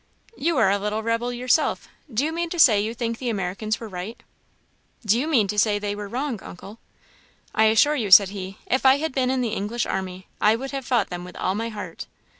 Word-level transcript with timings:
"You 0.35 0.57
are 0.57 0.71
a 0.71 0.79
little 0.79 1.03
rebel 1.03 1.31
yourself. 1.31 1.87
Do 2.11 2.25
you 2.25 2.33
mean 2.33 2.49
to 2.49 2.57
say 2.57 2.81
you 2.81 2.95
think 2.95 3.19
the 3.19 3.29
Americans 3.29 3.79
were 3.79 3.87
right?" 3.87 4.23
"Do 5.05 5.19
you 5.19 5.27
mean 5.27 5.47
to 5.49 5.59
say 5.59 5.75
you 5.75 5.75
think 5.75 5.81
they 5.91 5.95
were 5.95 6.07
wrong, 6.07 6.41
uncle?" 6.41 6.79
"I 7.53 7.65
assure 7.65 7.93
you," 7.95 8.09
said 8.09 8.29
he, 8.29 8.57
"if 8.65 8.83
I 8.83 8.97
had 8.97 9.13
been 9.13 9.29
in 9.29 9.41
the 9.41 9.49
English 9.49 9.85
army, 9.85 10.25
I 10.41 10.55
would 10.55 10.71
have 10.71 10.87
fought 10.87 11.11
them 11.11 11.23
with 11.23 11.35
all 11.37 11.53
my 11.53 11.69
heart." 11.69 12.07